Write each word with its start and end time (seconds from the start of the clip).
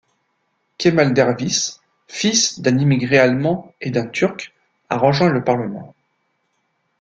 Kemal 0.79 1.13
Derviş, 1.15 1.69
fils 2.07 2.59
d'un 2.59 2.79
immigré 2.79 3.19
allemand 3.19 3.71
et 3.81 3.91
d'un 3.91 4.07
Turc, 4.07 4.51
a 4.89 4.97
rejoint 4.97 5.29
le 5.29 5.43
Parlement. 5.43 5.93